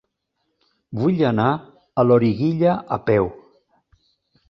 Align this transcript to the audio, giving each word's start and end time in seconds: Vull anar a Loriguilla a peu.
Vull 1.01 1.21
anar 1.33 1.47
a 1.55 2.07
Loriguilla 2.09 2.75
a 2.99 3.03
peu. 3.11 3.33